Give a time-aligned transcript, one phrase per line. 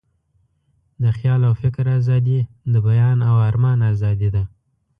[1.03, 2.39] د خیال او فکر آزادي،
[2.71, 4.43] د بیان او آرمان آزادي ده.